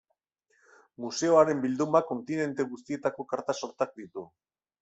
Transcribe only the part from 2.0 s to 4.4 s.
kontinente guztietako karta-sortak ditu.